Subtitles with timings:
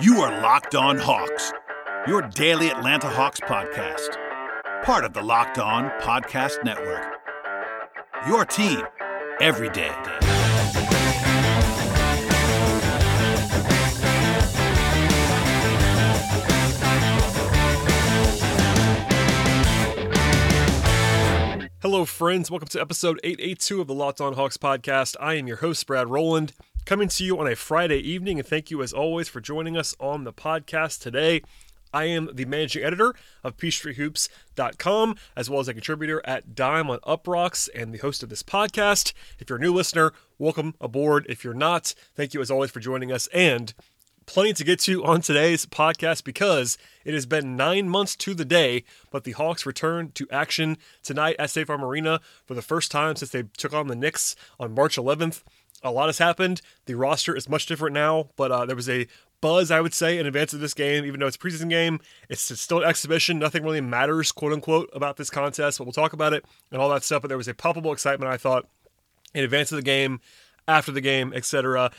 [0.00, 1.52] You are Locked On Hawks,
[2.06, 4.16] your daily Atlanta Hawks podcast,
[4.82, 7.04] part of the Locked On Podcast Network.
[8.26, 8.80] Your team
[9.42, 9.92] every day.
[21.82, 22.50] Hello, friends.
[22.50, 25.16] Welcome to episode 882 of the Locked On Hawks podcast.
[25.20, 26.52] I am your host, Brad Rowland,
[26.90, 28.40] coming to you on a Friday evening.
[28.40, 31.40] And thank you, as always, for joining us on the podcast today.
[31.94, 33.14] I am the managing editor
[33.44, 38.28] of PeachTreeHoops.com, as well as a contributor at Dime on UPROXX and the host of
[38.28, 39.12] this podcast.
[39.38, 41.26] If you're a new listener, welcome aboard.
[41.28, 43.28] If you're not, thank you as always for joining us.
[43.28, 43.72] And
[44.26, 48.44] plenty to get to on today's podcast because it has been nine months to the
[48.44, 52.90] day, but the Hawks return to action tonight at State Farm Arena for the first
[52.90, 55.44] time since they took on the Knicks on March 11th.
[55.82, 56.60] A lot has happened.
[56.86, 59.06] The roster is much different now, but uh, there was a
[59.40, 61.04] buzz, I would say, in advance of this game.
[61.04, 63.38] Even though it's a preseason game, it's still an exhibition.
[63.38, 66.90] Nothing really matters, quote unquote, about this contest, but we'll talk about it and all
[66.90, 67.22] that stuff.
[67.22, 68.66] But there was a palpable excitement, I thought,
[69.34, 70.20] in advance of the game,
[70.68, 71.90] after the game, etc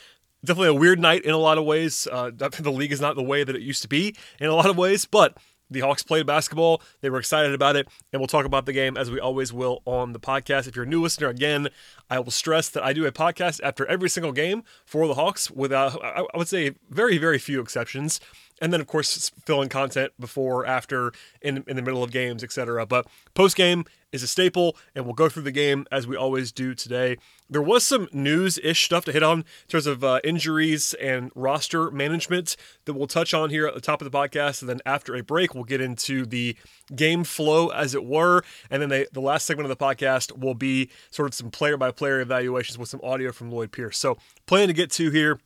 [0.44, 2.06] definitely a weird night in a lot of ways.
[2.10, 4.66] Uh, the league is not the way that it used to be in a lot
[4.66, 5.36] of ways, but
[5.72, 6.82] the Hawks played basketball.
[7.00, 9.82] They were excited about it, and we'll talk about the game as we always will
[9.84, 10.68] on the podcast.
[10.68, 11.68] If you're a new listener, again,
[12.10, 15.50] I will stress that I do a podcast after every single game for the Hawks,
[15.50, 18.20] without I would say very very few exceptions
[18.62, 22.86] and then of course filling content before, after, in in the middle of games, etc.
[22.86, 26.52] But post game is a staple, and we'll go through the game as we always
[26.52, 27.16] do today.
[27.48, 31.90] There was some news-ish stuff to hit on in terms of uh, injuries and roster
[31.90, 35.16] management that we'll touch on here at the top of the podcast, and then after
[35.16, 36.56] a break, we'll get into the
[36.94, 40.54] game flow, as it were, and then they, the last segment of the podcast will
[40.54, 43.98] be sort of some player-by-player evaluations with some audio from Lloyd Pierce.
[43.98, 45.40] So, plan to get to here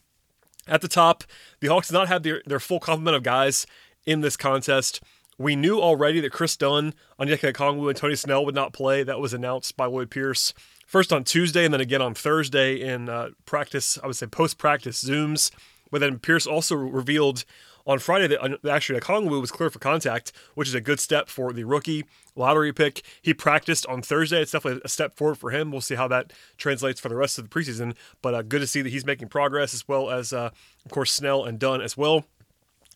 [0.67, 1.25] at the top,
[1.61, 3.67] the Hawks did not have their, their full complement of guys
[4.05, 5.03] in this contest.
[5.39, 9.03] We knew already that Kris Dunn, Onyeka Okongwu, and Tony Snell would not play.
[9.03, 10.55] That was announced by Lloyd Pierce
[10.87, 14.57] first on Tuesday and then again on Thursday in uh, practice, I would say post
[14.57, 15.51] practice Zooms.
[15.91, 17.45] But then Pierce also revealed
[17.87, 21.29] on Friday that uh, actually Okongwu was clear for contact, which is a good step
[21.29, 22.05] for the rookie
[22.37, 23.03] lottery pick.
[23.23, 24.41] He practiced on Thursday.
[24.43, 25.71] It's definitely a step forward for him.
[25.71, 27.95] We'll see how that translates for the rest of the preseason.
[28.23, 30.51] But uh, good to see that he's making progress, as well as, uh,
[30.85, 32.25] of course, Snell and Dunn as well.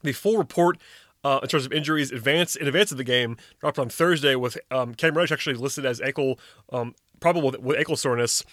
[0.02, 0.78] The full report
[1.24, 4.56] uh, in terms of injuries advance in advance of the game dropped on Thursday with
[4.70, 6.38] um, Cam Reddish actually listed as ankle
[6.72, 8.44] um, probable with, with ankle soreness.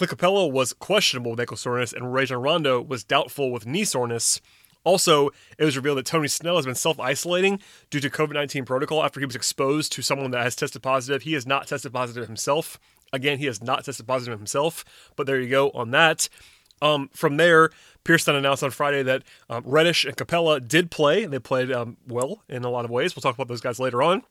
[0.00, 4.40] Capela was questionable with ankle soreness, and Rajon Rondo was doubtful with knee soreness.
[4.84, 7.58] Also, it was revealed that Tony Snell has been self isolating
[7.90, 11.22] due to COVID 19 protocol after he was exposed to someone that has tested positive.
[11.22, 12.78] He has not tested positive himself.
[13.12, 14.84] Again, he has not tested positive himself,
[15.16, 16.28] but there you go on that.
[16.82, 17.70] Um, from there,
[18.04, 21.24] Pearson announced on Friday that um, Reddish and Capela did play.
[21.24, 23.16] And they played um, well in a lot of ways.
[23.16, 24.22] We'll talk about those guys later on.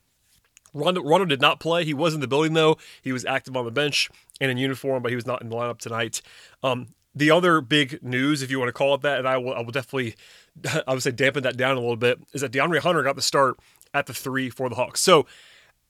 [0.74, 1.86] Rondo, Rondo did not play.
[1.86, 2.78] He was in the building, though.
[3.02, 4.10] He was active on the bench
[4.42, 6.22] and in uniform, but he was not in the lineup tonight.
[6.64, 9.54] Um, the other big news, if you want to call it that, and I will,
[9.54, 10.16] I will definitely,
[10.88, 13.22] I would say, dampen that down a little bit, is that DeAndre Hunter got the
[13.22, 13.58] start
[13.94, 15.02] at the three for the Hawks.
[15.02, 15.26] So,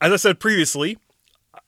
[0.02, 0.98] as I said previously,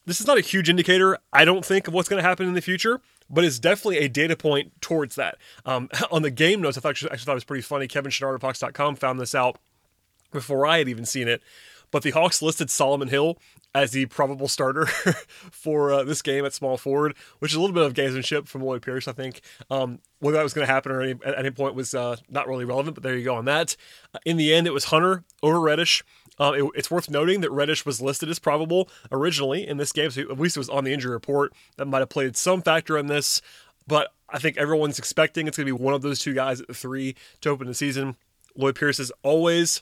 [0.06, 2.54] this is not a huge indicator, I don't think, of what's going to happen in
[2.54, 5.38] the future, but it's definitely a data point towards that.
[5.66, 7.88] Um, on the game notes, I thought, actually thought it was pretty funny.
[7.88, 9.58] Kevin Chouinard of found this out
[10.32, 11.42] before I had even seen it.
[11.96, 13.38] But the Hawks listed Solomon Hill
[13.74, 14.86] as the probable starter
[15.50, 18.66] for uh, this game at small forward, which is a little bit of gamesmanship from
[18.66, 19.40] Lloyd Pierce, I think.
[19.72, 22.66] Um, whether that was going to happen any, at any point was uh, not really
[22.66, 23.78] relevant, but there you go on that.
[24.14, 26.04] Uh, in the end, it was Hunter over Reddish.
[26.38, 30.12] Um, it, it's worth noting that Reddish was listed as probable originally in this game,
[30.12, 31.54] so at least it was on the injury report.
[31.78, 33.42] That might have played some factor in this,
[33.88, 36.68] but I think everyone's expecting it's going to be one of those two guys at
[36.68, 38.18] the three to open the season.
[38.54, 39.82] Lloyd Pierce is always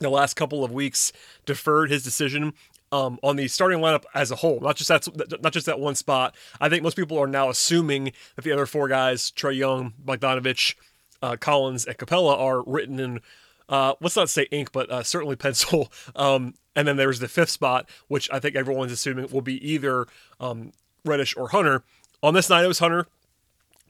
[0.00, 1.12] the last couple of weeks
[1.44, 2.52] deferred his decision
[2.92, 5.94] um, on the starting lineup as a whole, not just that not just that one
[5.94, 6.34] spot.
[6.60, 10.74] I think most people are now assuming that the other four guys, Trae Young, Bogdanovich,
[11.22, 13.20] uh, Collins, and Capela, are written in.
[13.68, 15.92] Uh, let's not say ink, but uh, certainly pencil.
[16.16, 20.06] Um, and then there's the fifth spot, which I think everyone's assuming will be either
[20.38, 20.72] um,
[21.04, 21.82] Reddish or Hunter.
[22.22, 23.08] On this night, it was Hunter.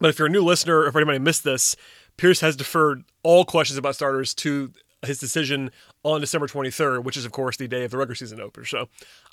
[0.00, 1.76] But if you're a new listener, if anybody missed this,
[2.16, 4.72] Pierce has deferred all questions about starters to
[5.02, 5.70] his decision
[6.02, 8.64] on December 23rd, which is of course the day of the regular season opener.
[8.64, 8.88] So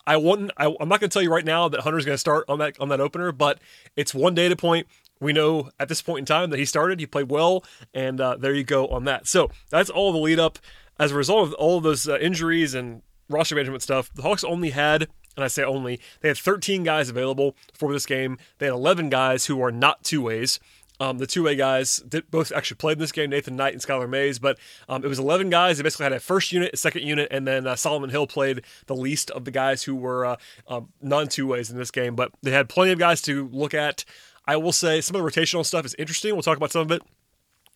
[0.06, 0.52] I won't.
[0.58, 2.60] I, am not going to tell you right now that Hunter's going to start on
[2.60, 3.60] that on that opener, but
[3.96, 4.88] it's one data point.
[5.20, 7.64] We know at this point in time that he started, he played well,
[7.94, 9.28] and uh, there you go on that.
[9.28, 10.60] So that's all the lead up.
[11.00, 14.44] As a result of all of those uh, injuries and roster management stuff, the Hawks
[14.44, 18.38] only had and I say only, they had 13 guys available for this game.
[18.58, 20.60] They had 11 guys who are not two ways.
[21.00, 24.10] Um, the two-way guys did both actually played in this game, Nathan Knight and Skylar
[24.10, 24.58] Mays, but
[24.88, 25.78] um, it was 11 guys.
[25.78, 28.62] They basically had a first unit, a second unit, and then uh, Solomon Hill played
[28.86, 30.36] the least of the guys who were uh,
[30.68, 32.16] um, non-two-ways in this game.
[32.16, 34.06] But they had plenty of guys to look at.
[34.48, 36.34] I will say some of the rotational stuff is interesting.
[36.34, 37.02] We'll talk about some of it.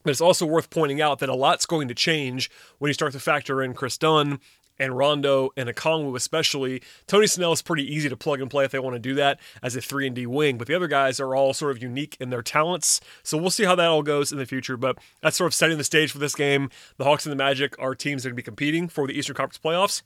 [0.04, 3.12] But it's also worth pointing out that a lot's going to change when you start
[3.12, 4.40] to factor in Kris Dunn
[4.80, 6.82] and Rondo and Okongwu especially.
[7.08, 9.40] Tony Snell is pretty easy to plug and play if they want to do that
[9.62, 12.18] as a 3 and D wing, but the other guys are all sort of unique
[12.20, 13.02] in their talents.
[13.24, 15.78] So we'll see how that all goes in the future, but that's sort of setting
[15.78, 16.70] the stage for this game.
[16.98, 19.14] The Hawks and the Magic are teams that are going to be competing for the
[19.14, 20.02] Eastern Conference playoffs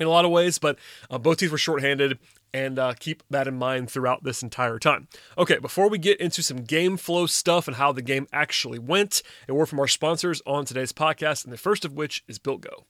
[0.00, 0.78] in a lot of ways, but
[1.10, 2.18] uh, both teams were shorthanded,
[2.52, 5.08] and uh, keep that in mind throughout this entire time.
[5.36, 9.22] Okay, before we get into some game flow stuff and how the game actually went,
[9.48, 12.60] a word from our sponsors on today's podcast, and the first of which is Built
[12.60, 12.86] Go.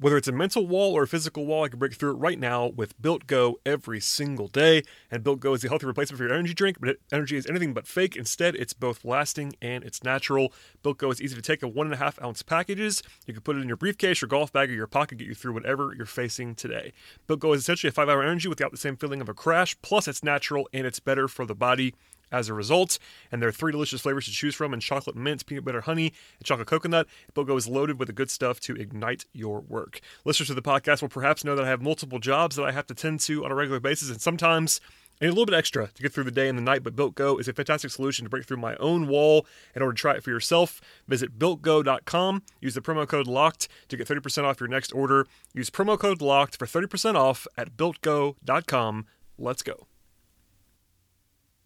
[0.00, 2.38] Whether it's a mental wall or a physical wall, I can break through it right
[2.38, 4.82] now with Built Go every single day.
[5.08, 7.72] And Built Go is the healthy replacement for your energy drink, but energy is anything
[7.72, 8.16] but fake.
[8.16, 10.52] Instead, it's both lasting and it's natural.
[10.82, 13.04] Built Go is easy to take in one and a half ounce packages.
[13.24, 15.34] You can put it in your briefcase, your golf bag, or your pocket, get you
[15.34, 16.92] through whatever you're facing today.
[17.28, 19.76] Built Go is essentially a five hour energy without the same feeling of a crash.
[19.80, 21.94] Plus, it's natural and it's better for the body
[22.34, 22.98] as a result.
[23.30, 26.12] And there are three delicious flavors to choose from in chocolate mint, peanut butter honey,
[26.38, 27.06] and chocolate coconut.
[27.34, 30.00] BuiltGo is loaded with the good stuff to ignite your work.
[30.24, 32.86] Listeners to the podcast will perhaps know that I have multiple jobs that I have
[32.88, 34.80] to tend to on a regular basis, and sometimes
[35.20, 37.14] need a little bit extra to get through the day and the night, but Built
[37.14, 39.46] Go is a fantastic solution to break through my own wall.
[39.74, 42.42] In order to try it for yourself, visit BuiltGo.com.
[42.60, 45.26] Use the promo code LOCKED to get 30% off your next order.
[45.52, 49.06] Use promo code LOCKED for 30% off at BuiltGo.com.
[49.38, 49.86] Let's go.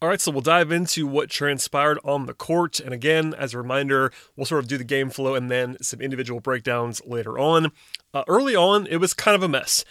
[0.00, 2.78] All right, so we'll dive into what transpired on the court.
[2.78, 6.00] And again, as a reminder, we'll sort of do the game flow and then some
[6.00, 7.72] individual breakdowns later on.
[8.14, 9.84] Uh, early on, it was kind of a mess.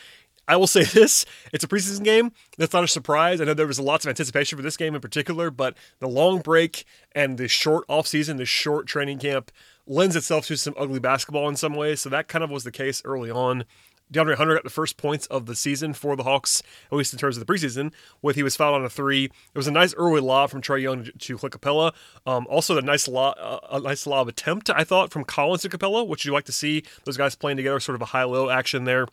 [0.47, 2.31] I will say this it's a preseason game.
[2.57, 3.41] That's not a surprise.
[3.41, 6.39] I know there was lots of anticipation for this game in particular, but the long
[6.39, 9.51] break and the short offseason, the short training camp,
[9.85, 11.99] lends itself to some ugly basketball in some ways.
[11.99, 13.65] So that kind of was the case early on.
[14.11, 17.19] DeAndre Hunter got the first points of the season for the Hawks, at least in
[17.19, 19.25] terms of the preseason, with he was fouled on a three.
[19.25, 21.93] It was a nice early lob from Trae Young to Capela.
[22.25, 25.69] Um, also, a nice lob, uh, a nice lob attempt, I thought, from Collins to
[25.69, 28.85] Capela, which you like to see those guys playing together, sort of a high-low action
[28.85, 29.07] there.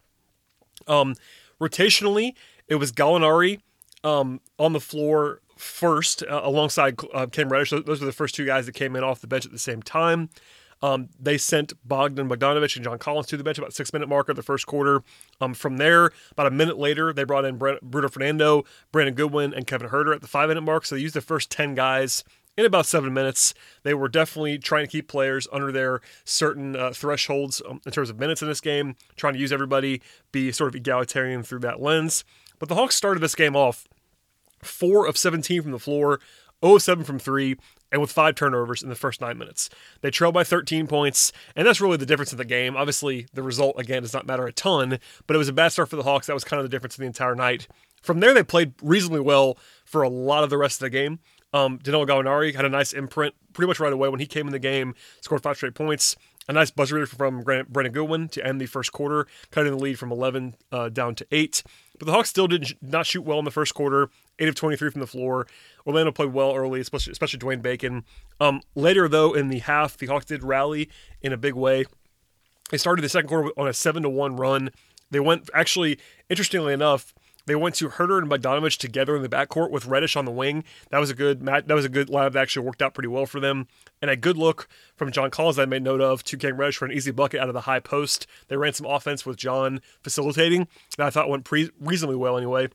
[0.86, 1.14] Um,
[1.60, 2.34] rotationally,
[2.68, 3.60] it was Gallinari
[4.02, 7.70] um, on the floor first, uh, alongside uh, Cam Reddish.
[7.70, 9.82] Those were the first two guys that came in off the bench at the same
[9.82, 10.30] time.
[10.84, 14.32] Um, they sent Bogdan Bogdanovich and John Collins to the bench about six minute marker
[14.32, 15.02] of the first quarter.
[15.40, 19.66] Um, from there, about a minute later, they brought in Bruno Fernando, Brandon Goodwin, and
[19.66, 20.84] Kevin Huerter at the five minute mark.
[20.84, 22.22] So they used the first 10 guys
[22.58, 23.54] in about seven minutes.
[23.82, 28.10] They were definitely trying to keep players under their certain uh, thresholds um, in terms
[28.10, 30.02] of minutes in this game, trying to use everybody,
[30.32, 32.24] be sort of egalitarian through that lens.
[32.58, 33.88] But the Hawks started this game off
[34.62, 36.20] four of 17 from the floor,
[36.62, 37.56] 0 7 from three,
[37.94, 39.70] and with five turnovers in the first nine minutes.
[40.00, 42.76] They trail by 13 points, and that's really the difference in the game.
[42.76, 44.98] Obviously, the result, again, does not matter a ton,
[45.28, 46.26] but it was a bad start for the Hawks.
[46.26, 47.68] That was kind of the difference in the entire night.
[48.02, 51.20] From there, they played reasonably well for a lot of the rest of the game.
[51.52, 54.52] Um, Danilo Gallinari had a nice imprint pretty much right away when he came in
[54.52, 56.16] the game, scored five straight points.
[56.46, 59.98] A nice buzzer beater from Brandon Goodwin to end the first quarter, cutting the lead
[59.98, 61.62] from 11 uh, down to 8.
[61.98, 64.90] But the Hawks still did not shoot well in the first quarter, 8 of 23
[64.90, 65.46] from the floor.
[65.86, 68.04] Orlando played well early, especially, especially Dwayne Bacon.
[68.40, 70.90] Um, later, though, in the half, the Hawks did rally
[71.22, 71.86] in a big way.
[72.70, 74.70] They started the second quarter on a 7 to 1 run.
[75.10, 77.14] They went, actually, interestingly enough,
[77.46, 80.64] they went to Huerter and Bogdanovich together in the backcourt with Reddish on the wing.
[80.90, 83.26] That was a good that was a good lineup that actually worked out pretty well
[83.26, 83.66] for them.
[84.00, 86.84] And a good look from John Collins I made note of to Cam Reddish for
[86.84, 88.26] an easy bucket out of the high post.
[88.48, 92.68] They ran some offense with John facilitating that I thought went pre- reasonably well anyway.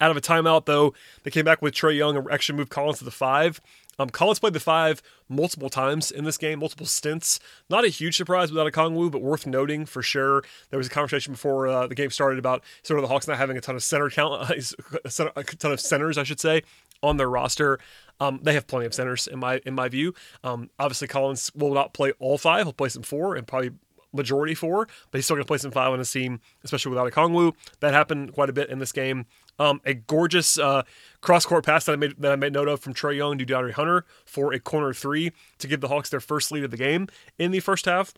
[0.00, 2.98] Out of a timeout, though, they came back with Trae Young and actually moved Collins
[2.98, 3.60] to the five.
[3.98, 7.40] Um, Collins played the five multiple times in this game, multiple stints.
[7.70, 10.42] Not a huge surprise without Okongwu, but worth noting for sure.
[10.70, 13.38] There was a conversation before uh, the game started about sort of the Hawks not
[13.38, 14.50] having a ton of center count,
[15.04, 16.62] a ton of centers, I should say,
[17.02, 17.78] on their roster.
[18.20, 20.14] Um, they have plenty of centers in my in my view.
[20.42, 22.64] Um, obviously, Collins will not play all five.
[22.64, 23.70] He'll play some four and probably
[24.12, 27.10] majority four, but he's still going to play some five on his team, especially without
[27.12, 27.52] Okongwu.
[27.80, 29.26] That happened quite a bit in this game.
[29.58, 30.82] Um, a gorgeous uh,
[31.20, 33.46] cross court pass that I made that I made note of from Trae Young to
[33.46, 36.76] DeAndre Hunter for a corner three to give the Hawks their first lead of the
[36.76, 37.08] game
[37.38, 38.14] in the first half.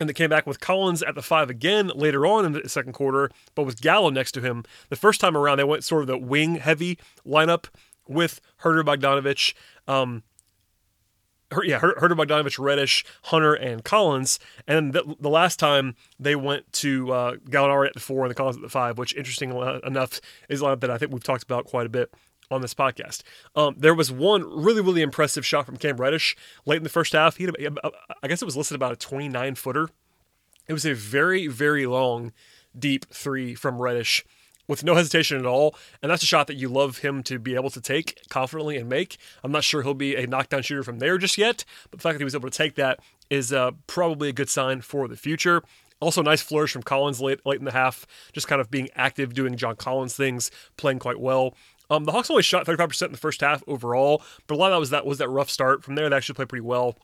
[0.00, 2.92] And they came back with Collins at the five again later on in the second
[2.92, 4.64] quarter, but with Gallo next to him.
[4.88, 7.66] The first time around, they went sort of the wing heavy lineup
[8.08, 9.54] with Huerter Bogdanovich.
[9.86, 10.22] Um,
[11.64, 14.38] yeah, Huerter Bogdanovich, Reddish, Hunter, and Collins.
[14.66, 18.34] And the, the last time they went to uh, Gallinari at the four and the
[18.34, 19.50] Collins at the five, which interesting
[19.84, 22.12] enough is a lineup that I think we've talked about quite a bit
[22.50, 23.22] on this podcast.
[23.56, 27.12] Um, there was one really, really impressive shot from Cam Reddish late in the first
[27.12, 27.36] half.
[27.36, 27.90] He had, a,
[28.22, 29.88] I guess it was listed about a 29 footer.
[30.68, 32.32] It was a very, very long,
[32.78, 34.24] deep three from Reddish
[34.68, 35.74] with no hesitation at all.
[36.02, 38.88] And that's a shot that you love him to be able to take confidently and
[38.88, 39.16] make.
[39.42, 42.14] I'm not sure he'll be a knockdown shooter from there just yet, but the fact
[42.14, 43.00] that he was able to take that
[43.30, 45.62] is uh, probably a good sign for the future.
[46.00, 49.34] Also, nice flourish from Collins late late in the half, just kind of being active,
[49.34, 51.54] doing John Collins things, playing quite well.
[51.90, 54.72] Um, the Hawks only shot 35% in the first half overall, but a lot of
[54.72, 55.84] that was that was that rough start.
[55.84, 56.96] From there, they actually played pretty well.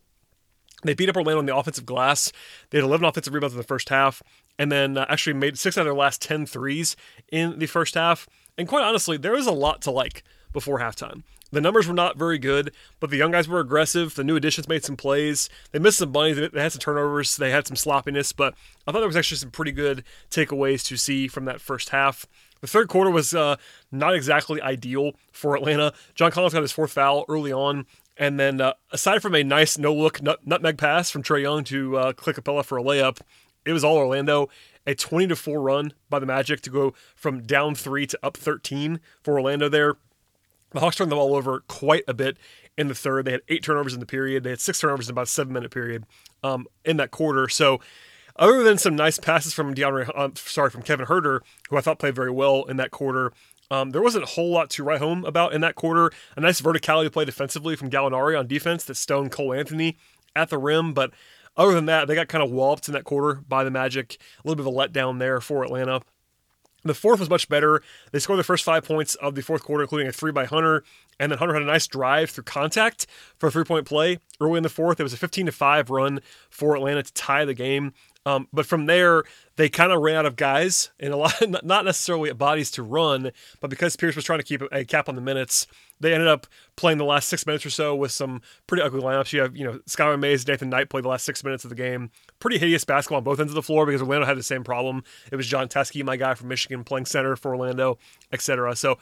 [0.82, 2.32] They beat up Orlando on the offensive glass.
[2.70, 4.22] They had 11 offensive rebounds in the first half,
[4.58, 6.96] and then uh, actually made six out of their last 10 threes
[7.30, 8.28] in the first half.
[8.56, 11.22] And quite honestly, there was a lot to like before halftime.
[11.50, 14.14] The numbers were not very good, but the young guys were aggressive.
[14.14, 15.48] The new additions made some plays.
[15.72, 16.36] They missed some bunnies.
[16.36, 17.36] They had some turnovers.
[17.36, 18.54] They had some sloppiness, but
[18.86, 22.26] I thought there was actually some pretty good takeaways to see from that first half.
[22.60, 23.56] The third quarter was uh,
[23.90, 25.94] not exactly ideal for Atlanta.
[26.14, 27.86] John Collins got his fourth foul early on,
[28.16, 31.64] and then, uh, aside from a nice no look nut- nutmeg pass from Trae Young
[31.64, 33.20] to uh, Clint Capela for a layup,
[33.68, 34.48] it was all Orlando.
[34.86, 38.38] A 20 to 4 run by the Magic to go from down three to up
[38.38, 39.96] 13 for Orlando there.
[40.70, 42.38] The Hawks turned the ball over quite a bit
[42.78, 43.26] in the third.
[43.26, 44.44] They had eight turnovers in the period.
[44.44, 46.04] They had six turnovers in about a seven minute period
[46.42, 47.48] um, in that quarter.
[47.48, 47.80] So,
[48.36, 51.98] other than some nice passes from DeAndre, uh, sorry, from Kevin Huerter, who I thought
[51.98, 53.32] played very well in that quarter,
[53.70, 56.10] um, there wasn't a whole lot to write home about in that quarter.
[56.36, 59.98] A nice verticality play defensively from Gallinari on defense that stoned Cole Anthony
[60.34, 60.94] at the rim.
[60.94, 61.10] But
[61.58, 64.16] other than that, they got kind of walloped in that quarter by the Magic.
[64.42, 66.00] A little bit of a letdown there for Atlanta.
[66.84, 67.82] The fourth was much better.
[68.12, 70.84] They scored the first five points of the fourth quarter, including a three by Hunter.
[71.18, 74.58] And then Hunter had a nice drive through contact for a three point play early
[74.58, 75.00] in the fourth.
[75.00, 77.92] It was a 15 to 5 run for Atlanta to tie the game.
[78.28, 79.24] Um, but from there,
[79.56, 81.32] they kind of ran out of guys and a lot,
[81.64, 85.14] not necessarily bodies to run, but because Pierce was trying to keep a cap on
[85.14, 85.66] the minutes,
[85.98, 89.32] they ended up playing the last six minutes or so with some pretty ugly lineups.
[89.32, 91.74] You have, you know, Skylar Mays, Nathan Knight played the last six minutes of the
[91.74, 92.10] game.
[92.38, 95.04] Pretty hideous basketball on both ends of the floor because Orlando had the same problem.
[95.32, 97.96] It was Jon Teske, my guy from Michigan, playing center for Orlando,
[98.30, 98.76] etc.
[98.76, 98.98] So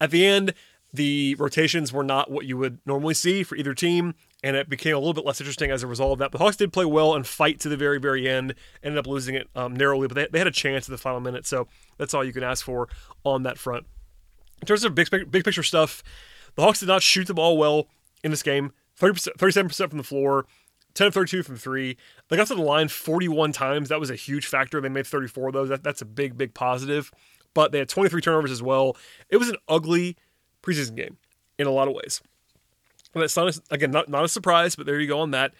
[0.00, 0.52] at the end,
[0.92, 4.94] the rotations were not what you would normally see for either team, and it became
[4.94, 6.30] a little bit less interesting as a result of that.
[6.30, 9.34] The Hawks did play well and fight to the very, very end, ended up losing
[9.34, 12.12] it um, narrowly, but they, they had a chance at the final minute, so that's
[12.12, 12.86] all you can ask for
[13.24, 13.86] on that front.
[14.60, 16.02] In terms of big, big picture stuff,
[16.56, 17.88] the Hawks did not shoot the ball well
[18.22, 20.44] in this game 30%, 37% from the floor,
[20.92, 21.96] 10 of 32 from three.
[22.28, 23.88] They got to the line 41 times.
[23.88, 24.78] That was a huge factor.
[24.78, 25.68] They made 34 of those.
[25.70, 27.10] That, that's a big, big positive.
[27.54, 28.94] But they had 23 turnovers as well.
[29.30, 30.18] It was an ugly
[30.62, 31.16] preseason game
[31.58, 32.20] in a lot of ways.
[33.14, 35.54] And that's not, again, not, not a surprise, but there you go on that.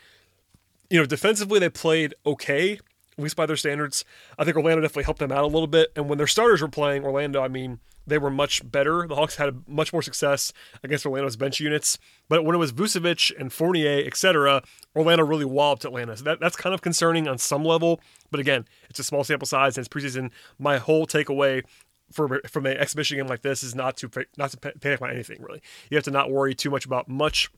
[0.90, 4.04] You know, defensively, they played okay, at least by their standards.
[4.38, 5.92] I think Orlando definitely helped them out a little bit.
[5.96, 9.06] And when their starters were playing, Orlando, I mean, they were much better.
[9.06, 11.98] The Hawks had much more success against Orlando's bench units.
[12.28, 14.62] But when it was Vucevic and Fournier, etc.,
[14.94, 16.16] Orlando really walloped Atlanta.
[16.16, 18.00] So that, that's kind of concerning on some level.
[18.30, 20.30] But again, it's a small sample size and it's preseason.
[20.58, 21.64] My whole takeaway
[22.12, 25.42] for, from an exhibition game like this is not to not to panic about anything
[25.42, 25.62] really.
[25.90, 27.50] You have to not worry too much about much.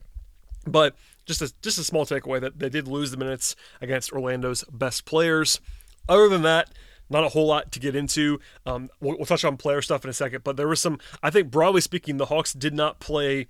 [0.65, 4.63] But just a just a small takeaway that they did lose the minutes against Orlando's
[4.71, 5.61] best players.
[6.09, 6.71] Other than that,
[7.09, 8.39] not a whole lot to get into.
[8.65, 10.99] Um, we'll, we'll touch on player stuff in a second, but there was some.
[11.23, 13.47] I think broadly speaking, the Hawks did not play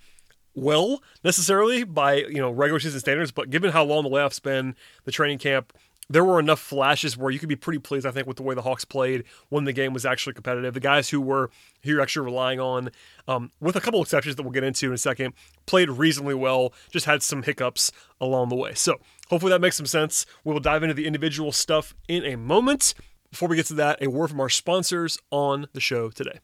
[0.53, 4.75] well necessarily by you know regular season standards, but given how long the layoff's been,
[5.05, 5.73] the training camp,
[6.09, 8.55] there were enough flashes where you could be pretty pleased, I think, with the way
[8.55, 10.73] the Hawks played when the game was actually competitive.
[10.73, 11.49] The guys who were
[11.83, 12.91] you're actually relying on,
[13.27, 15.33] um, with a couple exceptions that we'll get into in a second,
[15.65, 16.73] played reasonably well.
[16.91, 18.73] Just had some hiccups along the way.
[18.73, 18.95] So
[19.29, 20.25] hopefully that makes some sense.
[20.43, 22.93] We will dive into the individual stuff in a moment.
[23.29, 26.39] Before we get to that, a word from our sponsors on the show today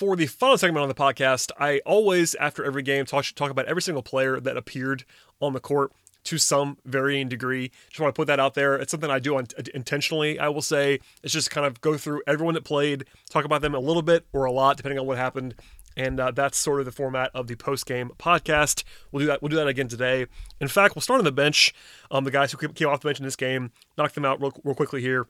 [0.00, 3.66] for the final segment on the podcast, I always, after every game, talk, talk about
[3.66, 5.04] every single player that appeared
[5.42, 5.92] on the court
[6.24, 7.70] to some varying degree.
[7.88, 8.76] Just want to put that out there.
[8.76, 11.00] It's something I do on, intentionally, I will say.
[11.22, 14.26] It's just kind of go through everyone that played, talk about them a little bit
[14.32, 15.54] or a lot, depending on what happened.
[15.96, 18.84] And uh, that's sort of the format of the post game podcast.
[19.10, 19.42] We'll do that.
[19.42, 20.26] We'll do that again today.
[20.60, 21.74] In fact, we'll start on the bench.
[22.10, 24.52] Um, the guys who came off the bench in this game, knock them out real,
[24.62, 25.26] real quickly here.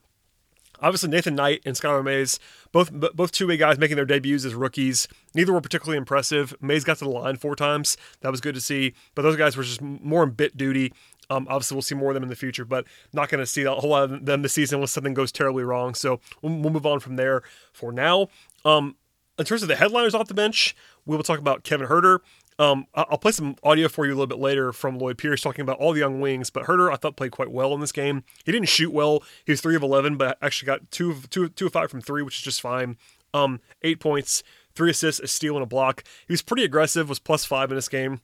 [0.82, 2.38] Obviously, Nathan Knight and Skylar Mays,
[2.72, 5.08] both both two way guys making their debuts as rookies.
[5.34, 6.54] Neither were particularly impressive.
[6.60, 7.96] Mays got to the line four times.
[8.20, 8.94] That was good to see.
[9.14, 10.92] But those guys were just more in bit duty.
[11.28, 13.62] Um, obviously, we'll see more of them in the future, but not going to see
[13.62, 15.94] a whole lot of them this season unless something goes terribly wrong.
[15.94, 18.28] So we'll, we'll move on from there for now.
[18.64, 18.96] Um,
[19.38, 20.74] in terms of the headliners off the bench,
[21.06, 22.18] we will talk about Kevin Huerter.
[22.58, 25.62] Um, I'll play some audio for you a little bit later from Lloyd Pierce talking
[25.62, 28.22] about all the young wings, but Huerter I thought played quite well in this game.
[28.44, 29.22] He didn't shoot well.
[29.46, 32.02] He was three of eleven, but actually got two of two two of five from
[32.02, 32.98] three, which is just fine.
[33.32, 34.42] Um, eight points,
[34.74, 36.04] three assists, a steal, and a block.
[36.26, 38.20] He was pretty aggressive, was plus five in this game.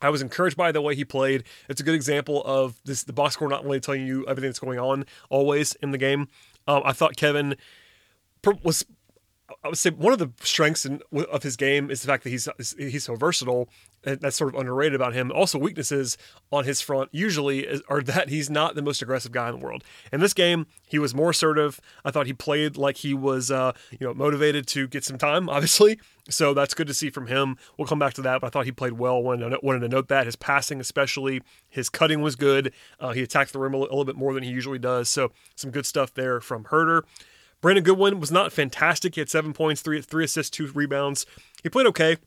[0.00, 1.44] I was encouraged by the way he played.
[1.68, 4.58] It's a good example of this the box score not only telling you everything that's
[4.58, 6.28] going on always in the game.
[6.66, 7.56] Um, I thought Kevin
[8.62, 8.84] was
[9.62, 12.30] I would say one of the strengths in, of his game is the fact that
[12.30, 12.48] he's
[12.78, 13.68] he's so versatile.
[14.02, 15.32] And that's sort of underrated about him.
[15.32, 16.18] Also, weaknesses
[16.52, 19.64] on his front usually is, are that he's not the most aggressive guy in the
[19.64, 19.82] world.
[20.12, 21.80] In this game, he was more assertive.
[22.04, 25.48] I thought he played like he was, uh, you know, motivated to get some time.
[25.54, 25.98] Obviously,
[26.28, 27.56] so that's good to see from him.
[27.78, 29.22] We'll come back to that, but I thought he played well.
[29.22, 32.72] Wanted to, wanted to note that his passing, especially his cutting, was good.
[33.00, 35.08] Uh, he attacked the rim a little bit more than he usually does.
[35.08, 37.02] So some good stuff there from Huerter.
[37.64, 39.14] Brandon Goodwin was not fantastic.
[39.14, 41.24] He had seven points, three three assists, two rebounds.
[41.62, 42.18] He played okay.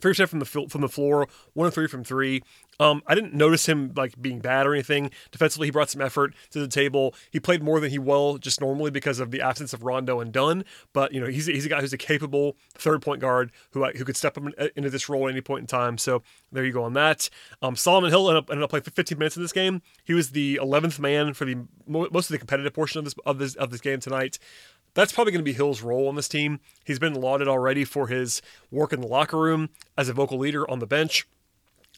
[0.00, 2.42] Three percent from the from the floor, one of three from three.
[2.78, 5.10] Um, I didn't notice him like being bad or anything.
[5.30, 7.14] Defensively, he brought some effort to the table.
[7.30, 10.32] He played more than he will just normally because of the absence of Rondo and
[10.32, 10.64] Dunn.
[10.92, 14.04] But you know, he's he's a guy who's a capable third point guard who who
[14.04, 14.44] could step up
[14.76, 15.96] into this role at any point in time.
[15.96, 16.22] So
[16.52, 17.30] there you go on that.
[17.62, 19.80] Um, Solomon Hill ended up, ended up playing 15 minutes in this game.
[20.04, 23.38] He was the 11th man for the most of the competitive portion of this of
[23.38, 24.38] this of this game tonight
[24.96, 26.58] that's probably going to be Hill's role on this team.
[26.84, 30.68] He's been lauded already for his work in the locker room as a vocal leader
[30.68, 31.26] on the bench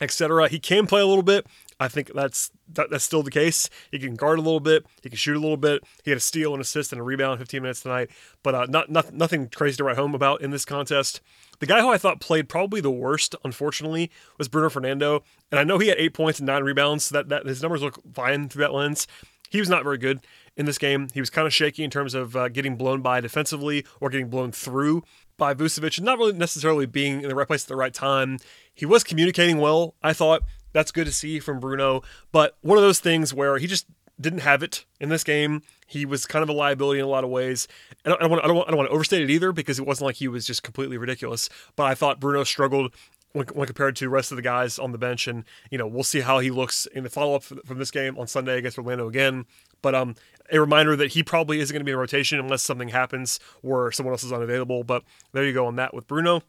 [0.00, 0.48] etc.
[0.48, 1.46] He can play a little bit.
[1.80, 3.70] I think that's that, that's still the case.
[3.90, 4.84] He can guard a little bit.
[5.02, 5.84] He can shoot a little bit.
[6.04, 8.10] He had a steal, an assist, and a rebound in 15 minutes tonight.
[8.42, 11.20] But uh, not, not nothing crazy to write home about in this contest.
[11.60, 15.22] The guy who I thought played probably the worst, unfortunately, was Bruno Fernando.
[15.50, 17.82] And I know he had eight points and nine rebounds, so that, that his numbers
[17.82, 19.06] look fine through that lens.
[19.50, 20.20] He was not very good
[20.58, 21.08] in this game.
[21.14, 24.28] He was kind of shaky in terms of uh, getting blown by defensively or getting
[24.28, 25.04] blown through
[25.38, 28.38] by Vucevic and not really necessarily being in the right place at the right time.
[28.74, 30.42] He was communicating well, I thought.
[30.72, 32.02] That's good to see from Bruno.
[32.30, 33.86] But one of those things where he just
[34.20, 35.62] didn't have it in this game.
[35.86, 37.68] He was kind of a liability in a lot of ways.
[38.04, 39.78] And I don't, want, I, don't want, I don't want to overstate it either because
[39.78, 41.48] it wasn't like he was just completely ridiculous.
[41.76, 42.92] But I thought Bruno struggled
[43.32, 45.28] when, when, compared to the rest of the guys on the bench.
[45.28, 48.18] And, you know, we'll see how he looks in the follow up from this game
[48.18, 49.46] on Sunday against Orlando again.
[49.82, 50.16] But um,
[50.50, 53.92] a reminder that he probably isn't going to be in rotation unless something happens or
[53.92, 54.84] someone else is unavailable.
[54.84, 56.42] But there you go on that with Bruno.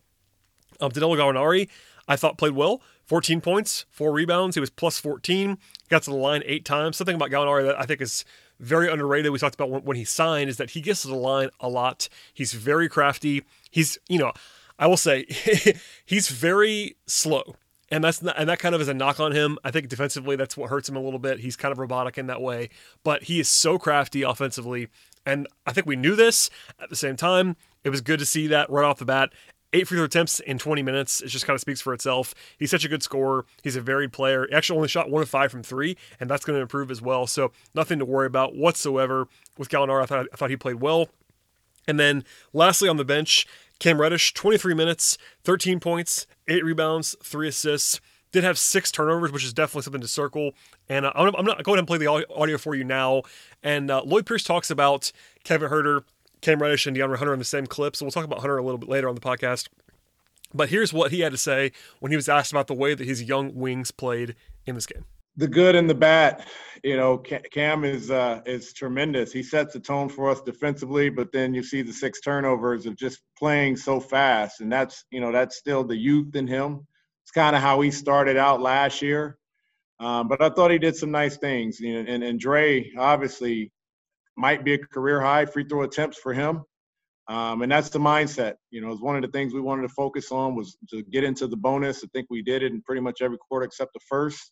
[0.79, 1.69] Um, Danilo Gallinari,
[2.07, 2.81] I thought played well.
[3.05, 4.55] 14 points, four rebounds.
[4.55, 5.57] He was plus 14.
[5.89, 6.97] Got to the line eight times.
[6.97, 8.23] Something about Gallinari that I think is
[8.59, 9.31] very underrated.
[9.31, 12.07] We talked about when he signed is that he gets to the line a lot.
[12.33, 13.43] He's very crafty.
[13.71, 14.31] He's, you know,
[14.77, 15.25] I will say
[16.05, 17.55] he's very slow
[17.91, 19.57] and that's not, and that kind of is a knock on him.
[19.63, 21.39] I think defensively, that's what hurts him a little bit.
[21.39, 22.69] He's kind of robotic in that way,
[23.03, 24.89] but he is so crafty offensively,
[25.25, 26.49] and I think we knew this.
[26.81, 29.31] At the same time, it was good to see that right off the bat.
[29.71, 31.21] Eight free throw attempts in 20 minutes.
[31.21, 32.33] It just kind of speaks for itself.
[32.57, 33.45] He's such a good scorer.
[33.61, 34.47] He's a varied player.
[34.49, 37.03] He actually only shot one of five from three, and that's going to improve as
[37.03, 37.27] well.
[37.27, 39.27] So nothing to worry about whatsoever
[39.59, 40.01] with Gallinari.
[40.01, 41.09] I thought I thought he played well.
[41.87, 43.45] And then lastly on the bench,
[43.79, 47.99] Cam Reddish, 23 minutes, 13 points, eight rebounds, three assists.
[48.31, 50.51] Did have six turnovers, which is definitely something to circle.
[50.87, 53.23] And uh, I'm, not going to play the audio for you now.
[53.63, 55.11] And uh, Lloyd Pierce talks about
[55.43, 56.03] Kevin Huerter,
[56.41, 57.95] Cam Reddish, and DeAndre Hunter in the same clip.
[57.95, 59.67] So we'll talk about Hunter a little bit later on the podcast.
[60.53, 63.05] But here's what he had to say when he was asked about the way that
[63.05, 64.35] his young wings played
[64.65, 65.05] in this game
[65.39, 66.45] the good and the bad.
[66.83, 69.31] You know, Cam is uh, is tremendous.
[69.31, 72.95] He sets the tone for us defensively, but then you see the six turnovers of
[72.95, 76.85] just playing so fast, and that's you know that's still the youth in him.
[77.23, 79.37] It's kind of how he started out last year,
[79.99, 81.79] um, but I thought he did some nice things.
[81.79, 83.71] You know, and and Dre obviously
[84.37, 86.63] might be a career high free throw attempts for him.
[87.27, 88.55] Um, and that's the mindset.
[88.71, 91.23] You know, it's one of the things we wanted to focus on was to get
[91.23, 92.03] into the bonus.
[92.03, 94.51] I think we did it in pretty much every quarter except the first.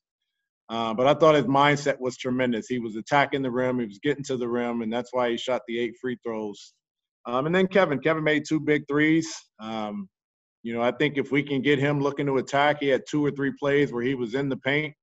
[0.69, 2.67] Uh, but I thought his mindset was tremendous.
[2.67, 5.38] He was attacking the rim, he was getting to the rim, and that's why he
[5.38, 6.73] shot the eight free throws.
[7.25, 9.34] Um, and then Kevin, Kevin made two big threes.
[9.60, 10.10] Um,
[10.63, 13.25] you know, I think if we can get him looking to attack, he had two
[13.25, 14.93] or three plays where he was in the paint.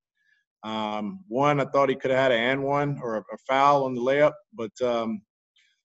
[0.62, 3.85] Um, one, I thought he could have had an and one or a, a foul
[3.85, 5.20] on the layup, but um,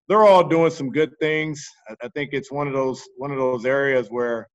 [0.07, 1.65] they're all doing some good things.
[1.89, 4.47] I, I think it's one of those one of those areas where,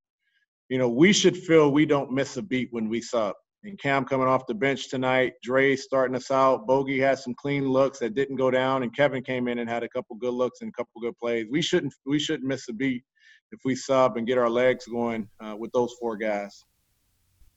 [0.69, 3.33] you know, we should feel we don't miss a beat when we sub
[3.65, 5.33] and Cam coming off the bench tonight.
[5.43, 6.67] Dre starting us out.
[6.67, 9.83] Bogey had some clean looks that didn't go down, and Kevin came in and had
[9.83, 11.45] a couple good looks and a couple good plays.
[11.49, 13.03] We shouldn't we shouldn't miss a beat
[13.51, 16.63] if we sub and get our legs going uh, with those four guys.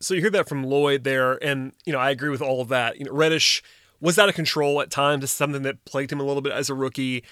[0.00, 2.68] So you hear that from Lloyd there, and you know I agree with all of
[2.68, 2.98] that.
[2.98, 3.62] You know, Reddish
[4.00, 5.24] was out of control at times.
[5.24, 7.24] It's something that plagued him a little bit as a rookie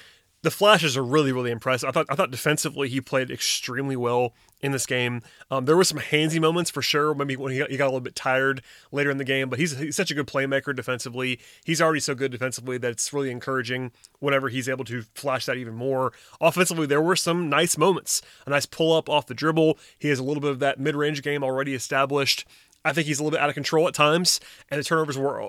[0.46, 1.88] the flashes are really, really impressive.
[1.88, 5.22] I thought I thought defensively he played extremely well in this game.
[5.50, 7.16] Um, there were some handsy moments for sure.
[7.16, 9.58] Maybe when he got, he got, a little bit tired later in the game, but
[9.58, 11.40] he's, he's such a good playmaker defensively.
[11.64, 15.56] He's already so good defensively that it's really encouraging whenever he's able to flash that
[15.56, 16.12] even more.
[16.40, 18.22] Offensively, there were some nice moments.
[18.46, 19.80] A nice pull up off the dribble.
[19.98, 22.46] He has a little bit of that mid range game already established.
[22.84, 24.38] I think he's a little bit out of control at times,
[24.70, 25.42] and the turnovers were,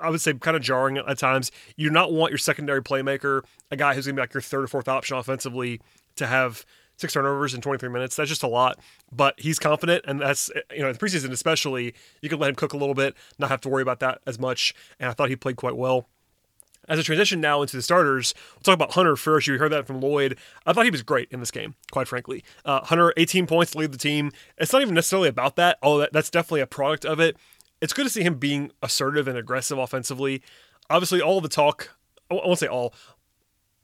[0.00, 1.50] I would say, kind of jarring at times.
[1.76, 4.40] You do not want your secondary playmaker, a guy who's going to be like your
[4.40, 5.80] third or fourth option offensively,
[6.16, 6.64] to have
[6.96, 8.16] six turnovers in 23 minutes.
[8.16, 8.78] That's just a lot,
[9.10, 12.54] but he's confident, and that's you know in the preseason especially, you can let him
[12.54, 14.74] cook a little bit, not have to worry about that as much.
[14.98, 16.08] And I thought he played quite well.
[16.88, 19.46] As a transition now into the starters, we'll talk about Hunter first.
[19.46, 20.36] You heard that from Lloyd.
[20.66, 22.42] I thought he was great in this game, quite frankly.
[22.64, 24.32] Uh, Hunter, 18 points to lead the team.
[24.58, 25.78] It's not even necessarily about that.
[25.80, 27.36] Oh, that, that's definitely a product of it.
[27.82, 30.40] It's good to see him being assertive and aggressive offensively.
[30.88, 31.90] Obviously, all the talk,
[32.30, 32.94] I won't say all,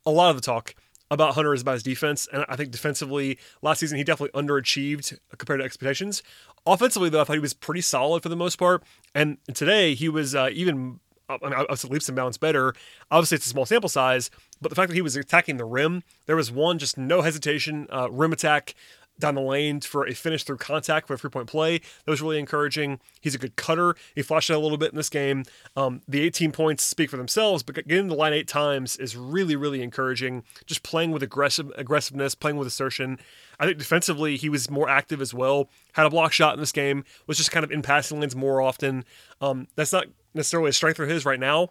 [0.05, 0.73] a lot of the talk
[1.11, 2.25] about Hunter is about his defense.
[2.31, 6.23] And I think defensively, last season, he definitely underachieved compared to expectations.
[6.65, 8.83] Offensively, though, I thought he was pretty solid for the most part.
[9.13, 12.73] And today, he was uh, even I mean, obviously leaps and bounds better.
[13.11, 14.31] Obviously, it's a small sample size,
[14.61, 17.87] but the fact that he was attacking the rim, there was one just no hesitation
[17.91, 18.73] uh, rim attack
[19.19, 21.77] down the lane for a finish through contact for a three point play.
[21.77, 22.99] That was really encouraging.
[23.21, 23.95] He's a good cutter.
[24.15, 25.43] He flashed out a little bit in this game.
[25.75, 29.55] Um, the 18 points speak for themselves, but getting the line eight times is really,
[29.55, 30.43] really encouraging.
[30.65, 33.19] Just playing with aggressive aggressiveness, playing with assertion.
[33.59, 35.69] I think defensively he was more active as well.
[35.93, 37.03] Had a block shot in this game.
[37.27, 39.03] Was just kind of in passing lanes more often.
[39.41, 41.63] Um, that's not necessarily a strength for his right now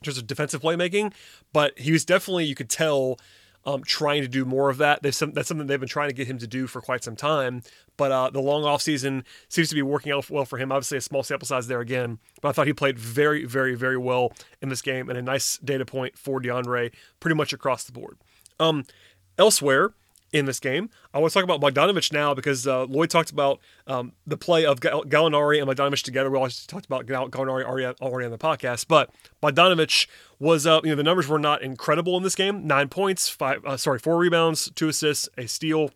[0.00, 1.12] in terms of defensive playmaking,
[1.52, 3.18] but he was definitely you could tell
[3.64, 5.14] um, trying to do more of that.
[5.14, 7.62] Some, that's something they've been trying to get him to do for quite some time.
[7.96, 10.72] But uh, the long off season seems to be working out well for him.
[10.72, 12.18] Obviously, a small sample size there again.
[12.40, 15.58] But I thought he played very, very, very well in this game, and a nice
[15.58, 18.16] data point for DeAndre pretty much across the board.
[18.58, 18.84] Um,
[19.38, 19.92] elsewhere,
[20.32, 20.90] in this game.
[21.12, 24.64] I want to talk about Bogdanovich now because uh, Lloyd talked about um, the play
[24.64, 26.30] of Gallinari and Bogdanovich together.
[26.30, 29.10] We always talked about Gallinari already, already on the podcast, but
[29.42, 30.06] Bogdanovich
[30.38, 32.66] was, uh, you know, the numbers were not incredible in this game.
[32.66, 35.90] Nine points, five, uh, sorry, four rebounds, two assists, a steal,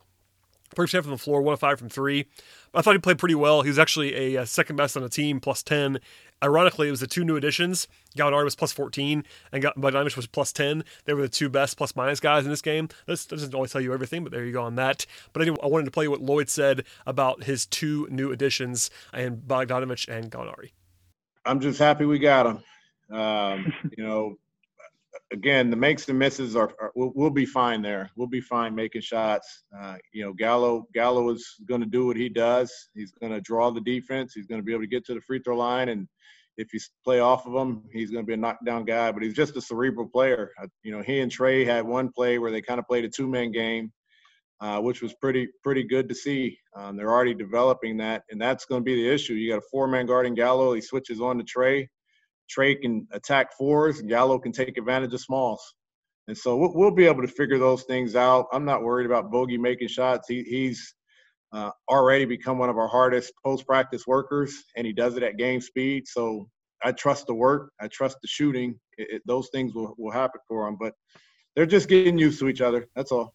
[0.75, 2.25] 30% from the floor, one of five from three.
[2.73, 3.61] I thought he played pretty well.
[3.61, 5.99] He was actually a, a uh, second best on the team, plus 10.
[6.45, 7.87] Ironically, it was the two new additions.
[8.15, 10.83] Gallinari was plus 14 and Bogdanovich was plus 10.
[11.05, 12.87] They were the two best plus minus guys in this game.
[13.07, 15.07] This doesn't always tell you everything, but there you go on that.
[15.33, 19.37] But anyway, I wanted to play what Lloyd said about his two new additions and
[19.37, 20.69] Bogdanovich and Gallinari.
[21.45, 22.43] I'm just happy we got
[23.09, 23.19] them.
[23.19, 24.37] Um, you know,
[25.31, 28.09] again, the makes and misses are, are we'll, we'll, be fine there.
[28.15, 29.63] We'll be fine making shots.
[29.77, 32.71] Uh, you know, Gallo Gallo is going to do what he does.
[32.93, 34.33] He's going to draw the defense.
[34.33, 36.07] He's going to be able to get to the free throw line, and
[36.57, 39.11] if you play off of him, he's going to be a knockdown guy.
[39.11, 40.51] But he's just a cerebral player.
[40.61, 43.09] Uh, you know, he and Trae had one play where they kind of played a
[43.09, 43.91] two man game.
[44.61, 46.57] Uh, which was pretty pretty good to see.
[46.77, 49.33] Um, they're already developing that, and that's going to be the issue.
[49.33, 50.73] You got a four man guarding Gallo.
[50.73, 51.89] He switches on to Trae.
[52.49, 55.73] Trae can attack fours, and Gallo can take advantage of smalls.
[56.27, 58.47] And so we'll, we'll, be able to figure those things out.
[58.51, 60.27] I'm not worried about Bogey making shots.
[60.27, 60.95] He, he's
[61.53, 65.37] uh, already become one of our hardest post practice workers, and he does it at
[65.37, 66.07] game speed.
[66.07, 66.49] So
[66.83, 68.79] I trust the work, I trust the shooting.
[68.97, 70.77] It, it, those things will, will happen for him.
[70.79, 70.93] But
[71.55, 72.87] they're just getting used to each other.
[72.95, 73.33] That's all.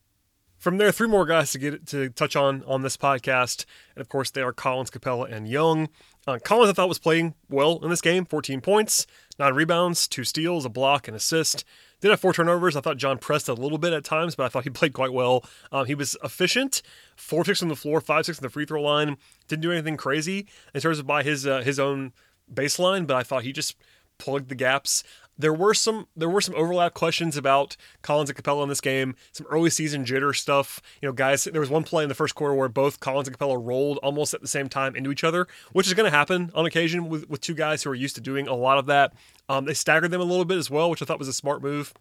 [0.58, 4.10] From there, three more guys to get to touch on on this podcast, and of
[4.10, 5.88] course they are Collins, Capela, and Young.
[6.26, 8.24] Uh, Collins, I thought was playing well in this game.
[8.24, 9.06] 14 points,
[9.38, 11.64] nine rebounds, two steals, a block, and assist.
[12.00, 12.76] Did have four turnovers.
[12.76, 15.12] I thought John pressed a little bit at times, but I thought he played quite
[15.12, 15.44] well.
[15.72, 16.82] Um, he was efficient,
[17.16, 19.16] four six on the floor, five six on the free throw line.
[19.48, 22.12] Didn't do anything crazy in terms of by his uh, his own
[22.52, 23.76] baseline, but I thought he just
[24.18, 25.02] plugged the gaps
[25.40, 29.16] there were some there were some overlap questions about Collins and Capela in this game.
[29.32, 30.80] Some early season jitter stuff.
[31.00, 33.38] You know, guys, there was one play in the first quarter where both Collins and
[33.38, 36.50] Capela rolled almost at the same time into each other, which is going to happen
[36.54, 39.12] on occasion with, with two guys who are used to doing a lot of that.
[39.48, 41.62] Um, they staggered them a little bit as well, which I thought was a smart
[41.62, 41.92] move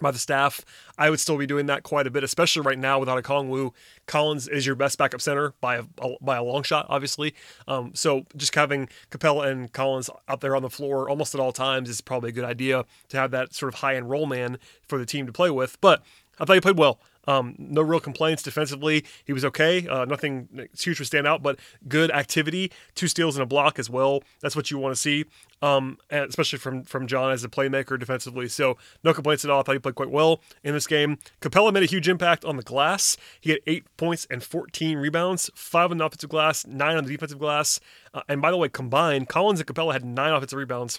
[0.00, 0.64] by the staff.
[0.96, 3.72] I would still be doing that quite a bit, especially right now without Okongwu.
[4.06, 7.34] Collins is your best backup center by a, a by a long shot, obviously.
[7.66, 11.52] Um, so just having Capela and Collins out there on the floor almost at all
[11.52, 14.58] times is probably a good idea to have that sort of high end roll man
[14.86, 15.80] for the team to play with.
[15.80, 16.02] But
[16.38, 17.00] I thought he played well.
[17.28, 19.04] Um, no real complaints defensively.
[19.26, 19.86] He was okay.
[19.86, 22.72] Uh, nothing huge to stand out, but good activity.
[22.94, 24.22] Two steals and a block as well.
[24.40, 25.26] That's what you want to see,
[25.60, 28.48] um, especially from from John as a playmaker defensively.
[28.48, 29.60] So no complaints at all.
[29.60, 31.18] I thought he played quite well in this game.
[31.42, 33.18] Capela made a huge impact on the glass.
[33.38, 37.12] He had eight points and 14 rebounds, five on the offensive glass, nine on the
[37.12, 37.78] defensive glass.
[38.14, 40.98] Uh, and by the way, combined, Collins and Capela had nine offensive rebounds.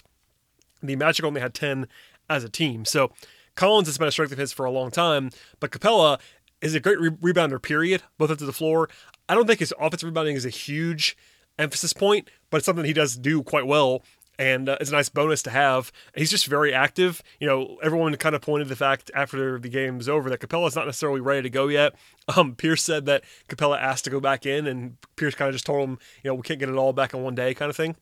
[0.80, 1.88] The Magic only had 10
[2.28, 2.84] as a team.
[2.84, 3.10] So
[3.54, 6.20] Collins has been a strength of his for a long time, but Capela
[6.60, 8.88] is a great re- rebounder, period, both ends of the floor.
[9.28, 11.16] I don't think his offensive rebounding is a huge
[11.58, 14.02] emphasis point, but it's something he does do quite well
[14.40, 15.92] and uh, it's a nice bonus to have.
[16.16, 17.22] He's just very active.
[17.40, 20.74] You know, everyone kind of pointed the fact after the game was over that Capela's
[20.74, 21.94] not necessarily ready to go yet.
[22.36, 25.66] Um, Pierce said that Capela asked to go back in, and Pierce kind of just
[25.66, 27.74] told him, you know, we can't get it all back in one day, kind of
[27.74, 27.96] thing.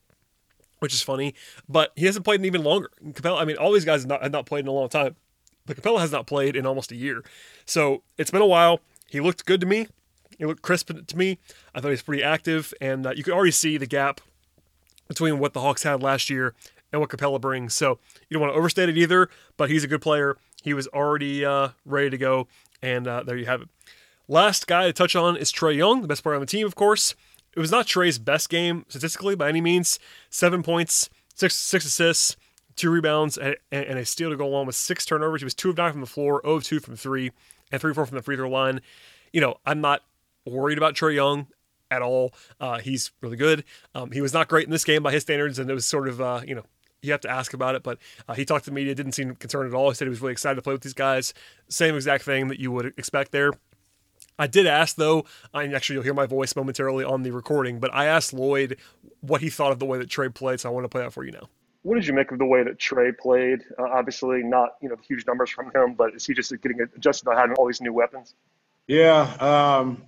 [0.80, 1.34] Which is funny,
[1.66, 2.90] but he hasn't played in even longer.
[3.02, 5.16] Capela, I mean, all these guys have not, have not played in a long time,
[5.68, 7.22] but Capela has not played in almost a year.
[7.64, 8.80] So it's been a while.
[9.08, 9.86] He looked good to me.
[10.38, 11.38] He looked crisp to me.
[11.74, 14.20] I thought he was pretty active, and uh, you could already see the gap
[15.06, 16.54] between what the Hawks had last year
[16.92, 17.74] and what Capela brings.
[17.74, 20.36] So you don't want to overstate it either, but he's a good player.
[20.62, 22.48] He was already uh, ready to go,
[22.82, 23.68] and uh, there you have it.
[24.28, 26.74] Last guy to touch on is Trae Young, the best player on the team, of
[26.74, 27.14] course.
[27.54, 29.98] It was not Trae's best game statistically by any means.
[30.30, 32.36] Seven points, six six assists,
[32.78, 35.40] two rebounds, and, and a steal to go along with six turnovers.
[35.40, 37.32] He was two of nine from the floor, 0 of two from three,
[37.70, 38.80] and three four from the free throw line.
[39.32, 40.02] You know, I'm not
[40.46, 41.48] worried about Trae Young
[41.90, 42.32] at all.
[42.60, 43.64] Uh, he's really good.
[43.94, 46.08] Um, he was not great in this game by his standards, and it was sort
[46.08, 46.64] of, uh, you know,
[47.02, 47.82] you have to ask about it.
[47.82, 49.90] But uh, he talked to the media, didn't seem concerned at all.
[49.90, 51.34] He said he was really excited to play with these guys.
[51.68, 53.52] Same exact thing that you would expect there.
[54.38, 57.92] I did ask though, and actually you'll hear my voice momentarily on the recording, but
[57.92, 58.78] I asked Lloyd
[59.20, 61.12] what he thought of the way that Trae played, so I want to play that
[61.12, 61.48] for you now.
[61.82, 63.60] What did you make of the way that Trae played?
[63.78, 67.24] Uh, obviously, not you know huge numbers from him, but is he just getting adjusted
[67.26, 68.34] to having all these new weapons?
[68.88, 70.02] Yeah, um,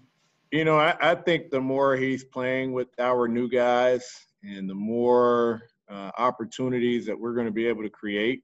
[0.50, 4.10] you know, I, I, think the more he's playing with our new guys
[4.42, 8.42] and the more uh, opportunities that we're going to be able to create,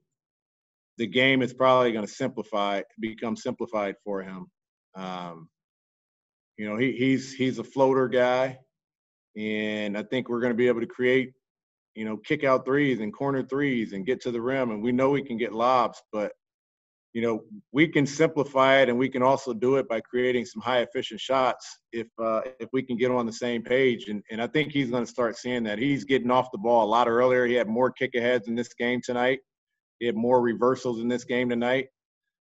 [0.98, 4.46] the game is probably going to simplify, become simplified for him.
[4.94, 5.48] Um,
[6.56, 8.58] you know, he, he's he's a floater guy,
[9.36, 11.32] and I think we're going to be able to create,
[11.96, 14.70] you know, kick out threes and corner threes and get to the rim.
[14.70, 16.32] And we know we can get lobs, but
[17.14, 17.40] you know,
[17.72, 21.18] we can simplify it and we can also do it by creating some high efficient
[21.18, 24.08] shots if uh, if we can get on the same page.
[24.10, 25.78] And, and I think he's going to start seeing that.
[25.78, 27.46] He's getting off the ball a lot earlier.
[27.46, 29.38] He had more kick aheads in this game tonight.
[29.98, 31.86] He had more reversals in this game tonight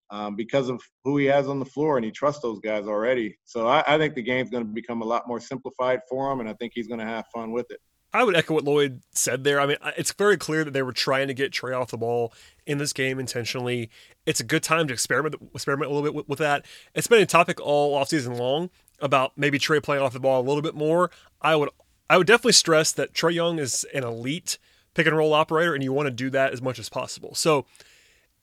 [0.10, 3.38] um, because of who he has on the floor, and he trusts those guys already.
[3.46, 6.39] So I, I think the game's going to become a lot more simplified for him,
[6.39, 7.80] and I think he's going to have fun with it.
[8.13, 9.60] I would echo what Lloyd said there.
[9.60, 12.32] I mean, it's very clear that they were trying to get Trae off the ball
[12.65, 13.89] in this game intentionally.
[14.26, 16.65] It's a good time to experiment experiment a little bit with, with that.
[16.93, 20.45] It's been a topic all offseason long about maybe Trae playing off the ball a
[20.47, 21.10] little bit more.
[21.41, 21.69] I would
[22.10, 24.60] I would definitely stress that Trae Young is an elite
[24.93, 27.34] pick and roll operator, and you want to do that as much as possible.
[27.34, 27.65] So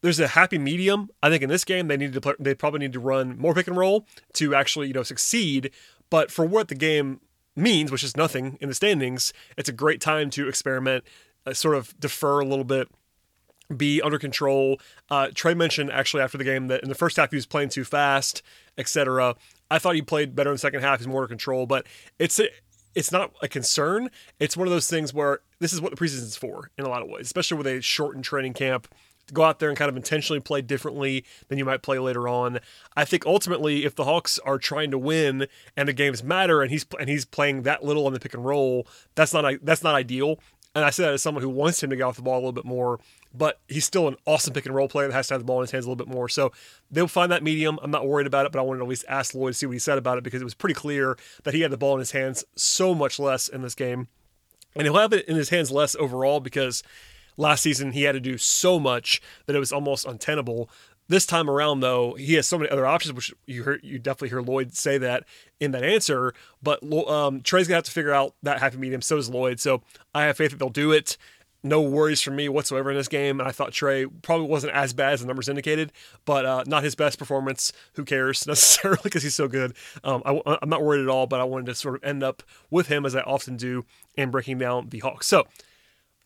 [0.00, 1.10] there's a happy medium.
[1.22, 3.54] I think in this game they need to play, they probably need to run more
[3.54, 5.70] pick and roll to actually you know succeed.
[6.10, 7.20] But for what the game
[7.60, 11.04] means, which is nothing in the standings, it's a great time to experiment,
[11.46, 12.88] uh, sort of defer a little bit,
[13.76, 14.80] be under control.
[15.08, 17.68] Uh, Trae mentioned actually after the game that in the first half he was playing
[17.68, 18.42] too fast,
[18.76, 19.36] etc.
[19.70, 20.98] I thought he played better in the second half.
[20.98, 21.86] He's more under control, but
[22.18, 22.48] it's a,
[22.94, 24.10] it's not a concern.
[24.40, 26.88] It's one of those things where this is what the preseason is for in a
[26.88, 28.88] lot of ways, especially with a shortened training camp
[29.30, 32.60] go out there and kind of intentionally play differently than you might play later on.
[32.96, 36.70] I think ultimately, if the Hawks are trying to win and the games matter, and
[36.70, 39.94] he's and he's playing that little on the pick and roll, that's not that's not
[39.94, 40.38] ideal.
[40.74, 42.40] And I say that as someone who wants him to get off the ball a
[42.40, 43.00] little bit more,
[43.34, 45.58] but he's still an awesome pick and roll player that has to have the ball
[45.58, 46.28] in his hands a little bit more.
[46.28, 46.52] So
[46.90, 47.78] they'll find that medium.
[47.82, 49.66] I'm not worried about it, but I wanted to at least ask Lloyd to see
[49.66, 51.94] what he said about it because it was pretty clear that he had the ball
[51.94, 54.06] in his hands so much less in this game.
[54.76, 56.84] And he'll have it in his hands less overall because
[57.36, 60.70] Last season, he had to do so much that it was almost untenable.
[61.10, 64.28] This time around, though, he has so many other options, which you heard, you definitely
[64.28, 65.24] hear Lloyd say that
[65.58, 66.34] in that answer.
[66.62, 69.02] But um, Trae's gonna have to figure out that happy medium.
[69.02, 69.58] So does Lloyd.
[69.58, 69.82] So
[70.14, 71.16] I have faith that they'll do it.
[71.64, 73.40] No worries for me whatsoever in this game.
[73.40, 75.92] And I thought Trae probably wasn't as bad as the numbers indicated,
[76.24, 77.72] but uh, not his best performance.
[77.94, 79.74] Who cares necessarily because he's so good.
[80.04, 82.42] Um, I, I'm not worried at all, but I wanted to sort of end up
[82.70, 83.84] with him as I often do
[84.16, 85.26] in breaking down the Hawks.
[85.26, 85.46] So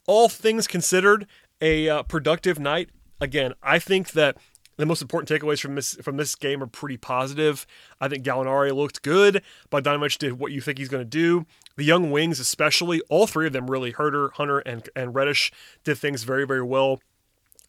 [0.07, 1.27] all things considered,
[1.61, 2.91] a uh, productive night.
[3.21, 4.37] Again, I think that
[4.77, 7.67] the most important takeaways from this from this game are pretty positive.
[8.01, 9.43] I think Gallinari looked good.
[9.71, 11.47] Bogdanovich did what you think he's going to do.
[11.77, 15.53] The young wings, especially, all three of them really, Huerter, Hunter, and and Reddish,
[15.85, 17.01] did things very very well.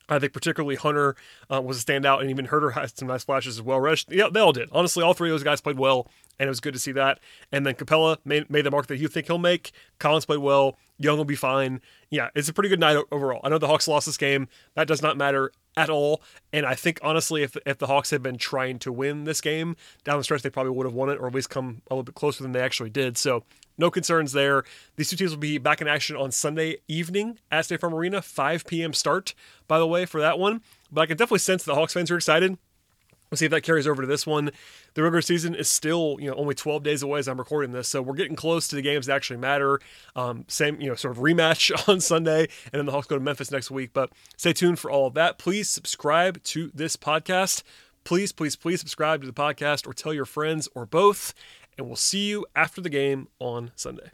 [0.10, 1.16] I think particularly Hunter
[1.52, 3.80] uh, was a standout, and even Huerter had some nice flashes as well.
[3.80, 4.70] Reddish, yeah, they all did.
[4.72, 7.20] Honestly, all three of those guys played well, and it was good to see that.
[7.52, 9.72] And then Capela made, made the mark that you think he'll make.
[10.00, 10.78] Collins played well.
[10.98, 11.82] Young will be fine.
[12.10, 13.42] Yeah, it's a pretty good night overall.
[13.44, 14.48] I know the Hawks lost this game.
[14.76, 16.22] That does not matter at all.
[16.54, 19.76] And I think honestly, if if the Hawks had been trying to win this game
[20.04, 22.04] down the stretch, they probably would have won it, or at least come a little
[22.04, 23.18] bit closer than they actually did.
[23.18, 23.44] So
[23.78, 24.64] no concerns there.
[24.96, 28.22] These two teams will be back in action on Sunday evening at State Farm Arena,
[28.22, 28.94] 5 p.m.
[28.94, 29.34] start,
[29.68, 30.62] by the way, for that one.
[30.92, 32.58] but I can definitely sense the Hawks fans are excited.
[33.30, 34.52] We'll see if that carries over to this one.
[34.94, 37.88] The regular season is still, you know, only 12 days away as I'm recording this,
[37.88, 39.80] so we're getting close to the games that actually matter.
[40.16, 43.22] Um, same, you know, sort of rematch on Sunday, and then the Hawks go to
[43.22, 43.92] Memphis next week.
[43.94, 45.40] But stay tuned for all of that.
[45.40, 47.64] Please subscribe to this podcast.
[48.04, 51.34] Please, please, please subscribe to the podcast or tell your friends or both.
[51.78, 54.12] And we'll see you after the game on Sunday.